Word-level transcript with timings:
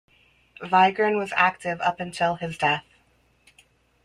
Vigran 0.63 1.15
was 1.19 1.31
active 1.35 1.79
up 1.81 1.99
until 1.99 2.33
his 2.33 2.57
death. 2.57 2.85